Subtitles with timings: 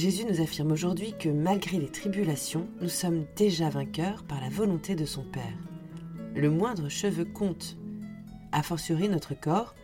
[0.00, 4.94] Jésus nous affirme aujourd'hui que malgré les tribulations, nous sommes déjà vainqueurs par la volonté
[4.94, 5.58] de son Père.
[6.34, 7.76] Le moindre cheveu compte,
[8.50, 9.74] a fortiori notre corps,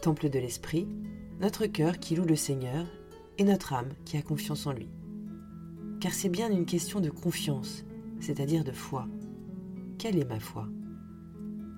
[0.00, 0.88] temple de l'Esprit,
[1.38, 2.86] notre cœur qui loue le Seigneur,
[3.36, 4.88] et notre âme qui a confiance en lui.
[6.00, 7.84] Car c'est bien une question de confiance,
[8.20, 9.06] c'est-à-dire de foi.
[9.98, 10.66] Quelle est ma foi?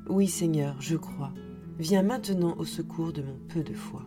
[0.08, 1.34] Oui Seigneur, je crois.
[1.80, 4.04] Viens maintenant au secours de mon peu de foi.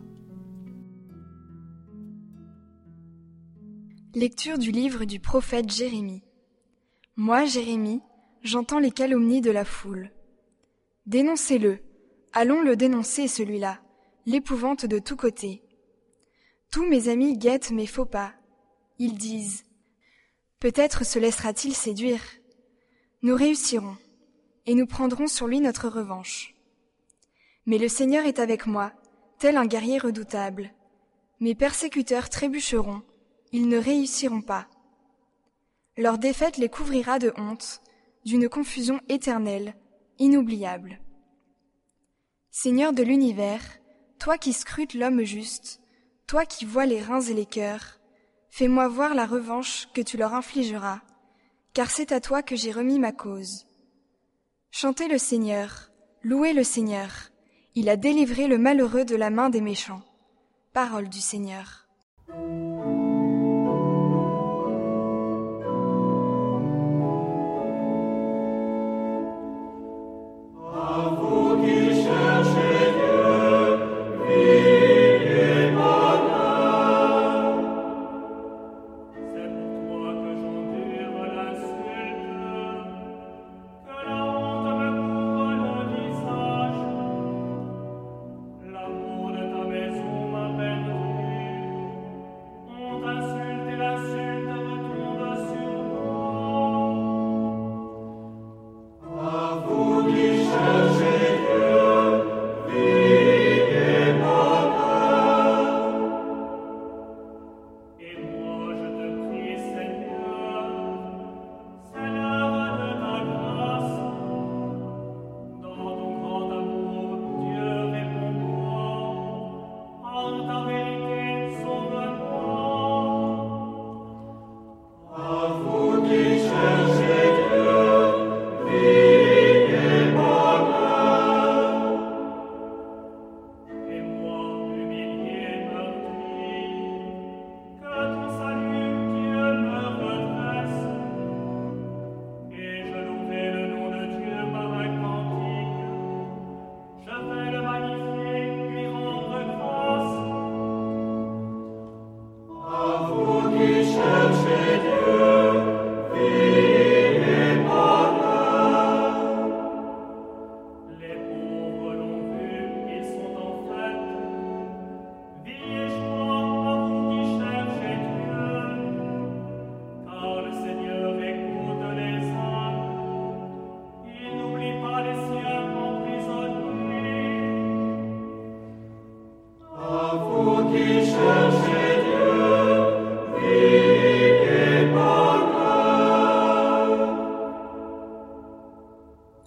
[4.16, 6.22] Lecture du livre du prophète Jérémie.
[7.16, 8.00] Moi, Jérémie,
[8.42, 10.12] j'entends les calomnies de la foule.
[11.06, 11.80] Dénoncez-le,
[12.32, 13.80] allons le dénoncer celui-là,
[14.24, 15.64] l'épouvante de tous côtés.
[16.70, 18.32] Tous mes amis guettent mes faux pas.
[19.00, 19.64] Ils disent
[20.60, 22.22] Peut-être se laissera-t-il séduire.
[23.22, 23.96] Nous réussirons,
[24.66, 26.54] et nous prendrons sur lui notre revanche.
[27.66, 28.92] Mais le Seigneur est avec moi,
[29.40, 30.72] tel un guerrier redoutable.
[31.40, 33.02] Mes persécuteurs trébucheront,
[33.54, 34.66] ils ne réussiront pas.
[35.96, 37.80] Leur défaite les couvrira de honte,
[38.24, 39.76] d'une confusion éternelle,
[40.18, 41.00] inoubliable.
[42.50, 43.62] Seigneur de l'univers,
[44.18, 45.80] toi qui scrutes l'homme juste,
[46.26, 48.00] toi qui vois les reins et les cœurs,
[48.50, 51.02] fais-moi voir la revanche que tu leur infligeras,
[51.74, 53.68] car c'est à toi que j'ai remis ma cause.
[54.72, 55.92] Chantez le Seigneur,
[56.24, 57.30] louez le Seigneur,
[57.76, 60.02] il a délivré le malheureux de la main des méchants.
[60.72, 61.86] Parole du Seigneur.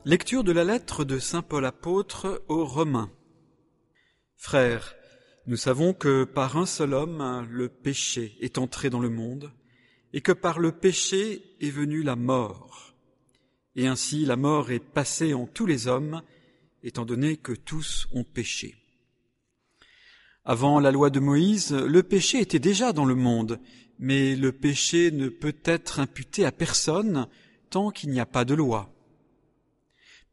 [0.08, 3.12] Lecture de la lettre de Saint Paul apôtre aux Romains.
[4.38, 4.96] Frères,
[5.48, 9.52] nous savons que par un seul homme le péché est entré dans le monde,
[10.14, 12.96] et que par le péché est venue la mort.
[13.76, 16.22] Et ainsi la mort est passée en tous les hommes,
[16.84, 18.87] étant donné que tous ont péché.
[20.50, 23.60] Avant la loi de Moïse, le péché était déjà dans le monde,
[24.00, 27.28] mais le péché ne peut être imputé à personne
[27.70, 28.90] tant qu'il n'y a pas de loi.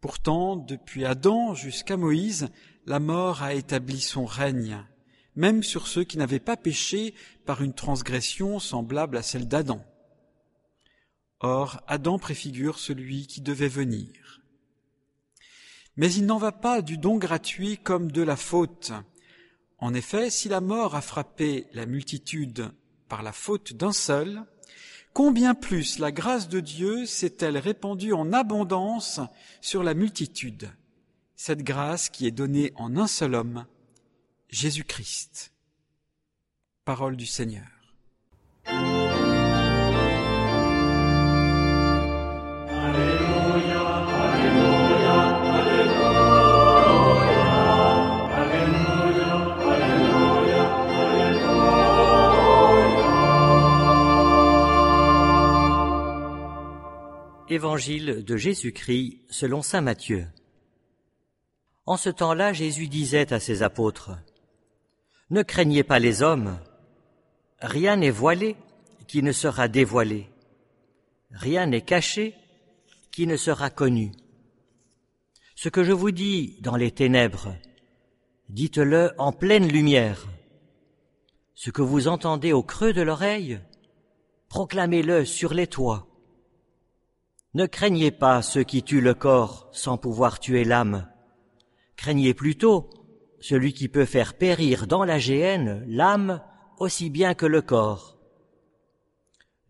[0.01, 2.49] Pourtant, depuis Adam jusqu'à Moïse,
[2.87, 4.87] la mort a établi son règne,
[5.35, 7.15] même sur ceux qui n'avaient pas péché
[7.45, 9.85] par une transgression semblable à celle d'Adam.
[11.41, 14.43] Or, Adam préfigure celui qui devait venir.
[15.97, 18.93] Mais il n'en va pas du don gratuit comme de la faute.
[19.85, 22.73] En effet, si la mort a frappé la multitude
[23.07, 24.43] par la faute d'un seul,
[25.13, 29.21] combien plus la grâce de Dieu s'est-elle répandue en abondance
[29.61, 30.73] sur la multitude,
[31.37, 33.67] cette grâce qui est donnée en un seul homme,
[34.49, 35.53] Jésus-Christ.
[36.87, 37.74] Parole du Seigneur.
[57.55, 60.27] Évangile de Jésus-Christ selon Saint Matthieu.
[61.87, 64.11] En ce temps-là, Jésus disait à ses apôtres,
[65.31, 66.59] Ne craignez pas les hommes,
[67.61, 68.57] rien n'est voilé
[69.07, 70.27] qui ne sera dévoilé,
[71.31, 72.35] rien n'est caché
[73.13, 74.11] qui ne sera connu.
[75.55, 77.55] Ce que je vous dis dans les ténèbres,
[78.49, 80.27] dites-le en pleine lumière.
[81.55, 83.61] Ce que vous entendez au creux de l'oreille,
[84.49, 86.09] proclamez-le sur les toits.
[87.55, 91.09] Ne craignez pas ceux qui tuent le corps sans pouvoir tuer l'âme.
[91.97, 92.91] Craignez plutôt
[93.41, 96.43] celui qui peut faire périr dans la géhenne l'âme
[96.79, 98.19] aussi bien que le corps.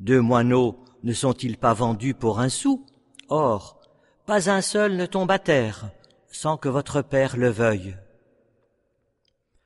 [0.00, 2.86] Deux moineaux ne sont-ils pas vendus pour un sou?
[3.28, 3.80] Or,
[4.24, 5.90] pas un seul ne tombe à terre
[6.28, 7.96] sans que votre Père le veuille.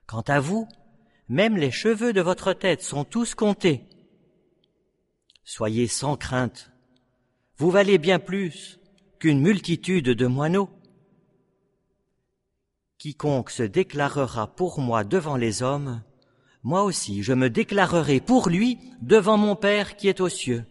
[0.07, 0.69] Quant à vous,
[1.29, 3.87] même les cheveux de votre tête sont tous comptés.
[5.45, 6.73] Soyez sans crainte.
[7.59, 8.79] Vous valez bien plus
[9.19, 10.71] qu'une multitude de moineaux.
[12.99, 16.03] Quiconque se déclarera pour moi devant les hommes,
[16.63, 20.65] moi aussi je me déclarerai pour lui devant mon Père qui est aux cieux.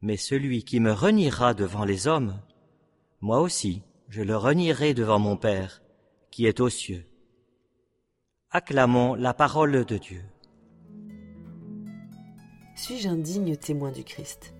[0.00, 2.40] Mais celui qui me reniera devant les hommes,
[3.20, 5.80] moi aussi je le renierai devant mon Père
[6.32, 7.06] qui est aux cieux.
[8.50, 10.24] Acclamons la parole de Dieu.
[12.74, 14.52] Suis-je un digne témoin du Christ?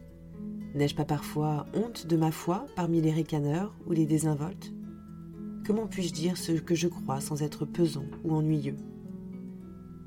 [0.74, 4.72] N'ai-je pas parfois honte de ma foi parmi les ricaneurs ou les désinvoltes?
[5.66, 8.76] Comment puis-je dire ce que je crois sans être pesant ou ennuyeux?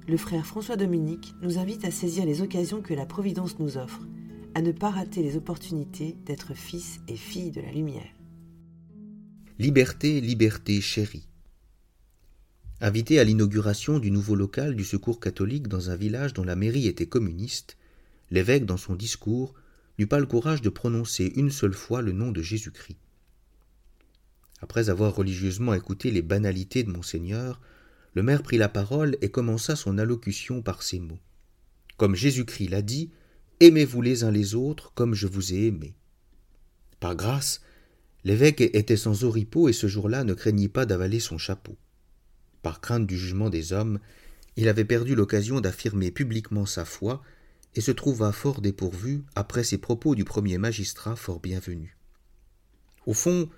[0.07, 4.01] Le frère François Dominique nous invite à saisir les occasions que la Providence nous offre,
[4.55, 8.13] à ne pas rater les opportunités d'être fils et filles de la lumière.
[9.59, 11.27] Liberté, liberté chérie.
[12.81, 16.87] Invité à l'inauguration du nouveau local du secours catholique dans un village dont la mairie
[16.87, 17.77] était communiste,
[18.31, 19.53] l'évêque, dans son discours,
[19.97, 22.97] n'eut pas le courage de prononcer une seule fois le nom de Jésus-Christ.
[24.61, 27.61] Après avoir religieusement écouté les banalités de Monseigneur,
[28.13, 31.19] le maire prit la parole et commença son allocution par ces mots.
[31.97, 33.11] Comme Jésus-Christ l'a dit,
[33.59, 35.95] Aimez-vous les uns les autres comme je vous ai aimé.
[36.99, 37.61] Par grâce,
[38.23, 41.77] l'évêque était sans oripeau et ce jour-là ne craignit pas d'avaler son chapeau
[42.65, 43.99] par crainte du jugement des hommes,
[44.55, 47.21] il avait perdu l'occasion d'affirmer publiquement sa foi
[47.75, 51.97] et se trouva fort dépourvu après ces propos du premier magistrat fort bienvenu.
[53.05, 53.49] Au fond,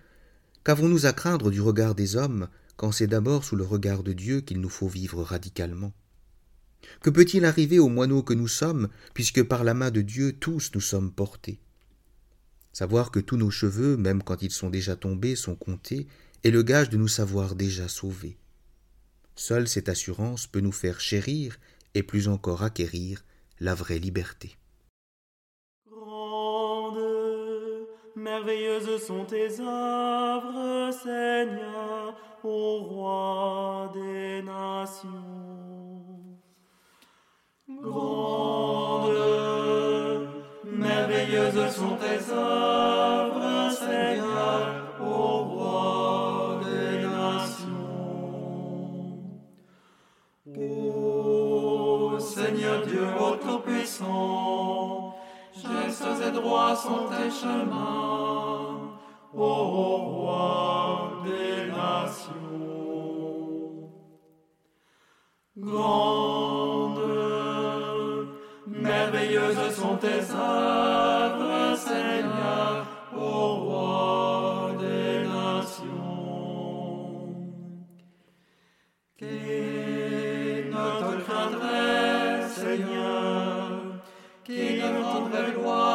[0.64, 4.42] qu'avons-nous à craindre du regard des hommes quand c'est d'abord sous le regard de Dieu
[4.42, 5.94] qu'il nous faut vivre radicalement?
[7.02, 10.72] Que peut-il arriver aux moineaux que nous sommes, puisque par la main de Dieu tous
[10.74, 11.60] nous sommes portés?
[12.74, 16.08] Savoir que tous nos cheveux, même quand ils sont déjà tombés, sont comptés,
[16.44, 18.38] est le gage de nous savoir déjà sauvés.
[19.36, 21.60] Seule cette assurance peut nous faire chérir
[21.96, 23.24] et plus encore acquérir
[23.60, 24.58] la vraie liberté.
[25.90, 27.00] Grandes,
[28.16, 35.08] merveilleuses sont tes œuvres, Seigneur, ô roi des nations.
[37.68, 39.18] Grandes,
[40.64, 43.07] merveilleuses sont tes œuvres,
[56.40, 58.92] droits sont tes chemins,
[59.34, 59.54] ô
[60.14, 62.38] roi des nations.
[65.58, 67.00] Grandes,
[68.68, 75.88] merveilleuses sont tes œuvres, Seigneur, ô roi des nations.
[79.18, 79.40] Qui
[80.74, 83.58] ne te craindrait, Seigneur,
[84.44, 85.87] qui ne rendrait gloire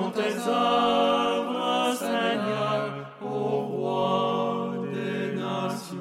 [0.00, 2.80] sont tes œuvres, Seigneur,
[3.22, 5.96] ô roi des nations.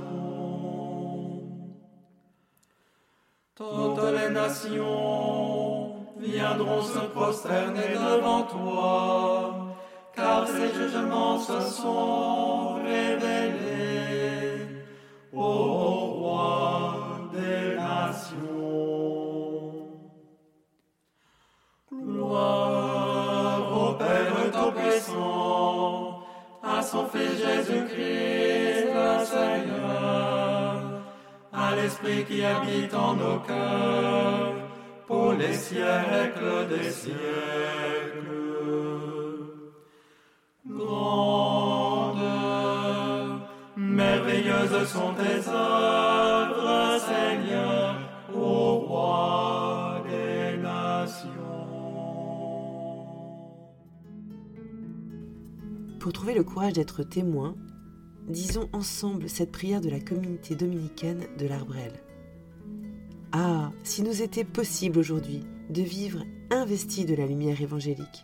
[3.56, 9.75] Toutes les nations viendront se prosterner devant toi,
[10.15, 14.68] car ces jugements se sont révélés,
[15.34, 15.51] ô
[16.22, 16.79] roi
[31.82, 34.54] l'Esprit qui habite en nos cœurs,
[35.08, 37.18] pour les siècles des siècles.
[40.68, 42.18] Grande,
[43.76, 47.96] merveilleuses sont tes œuvres, Seigneur,
[48.34, 51.30] ô roi des nations.
[56.00, 57.56] Pour trouver le courage d'être témoin,
[58.30, 61.94] disons ensemble cette prière de la communauté dominicaine de l'Arbrel.
[63.32, 68.24] Ah, si nous était possible aujourd'hui de vivre investis de la lumière évangélique,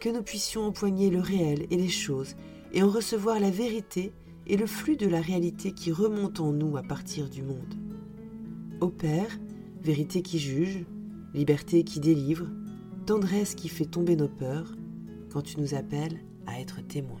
[0.00, 2.36] que nous puissions empoigner le réel et les choses
[2.72, 4.12] et en recevoir la vérité
[4.46, 7.74] et le flux de la réalité qui remonte en nous à partir du monde.
[8.80, 9.38] Ô Père,
[9.82, 10.84] vérité qui juge,
[11.34, 12.46] liberté qui délivre,
[13.06, 14.74] tendresse qui fait tomber nos peurs,
[15.32, 17.20] quand tu nous appelles à être témoins.